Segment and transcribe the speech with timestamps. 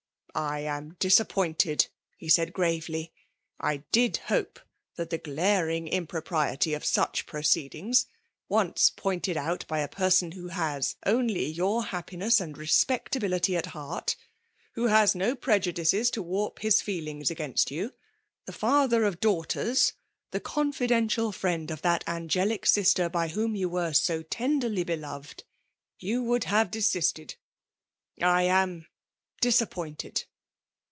[0.33, 1.87] ''I am disappointed!''
[2.29, 3.11] said he gravely,
[3.59, 4.61] I did hope
[4.95, 8.05] that the glaring impropriety of sach proceedings^
[8.47, 14.15] once pointed out by a person who has only your happiness and respectability at heart,—
[14.75, 17.91] who has no prejudices to warp his fBclings against you,—
[18.47, 19.91] ^the father of dau^tee^—
[20.31, 25.43] ^the confidential friend of that angelic sister by whom you were so tenderly beloved,—
[25.99, 27.35] you would have desisted.
[28.21, 28.87] I am
[29.41, 30.23] disappointed!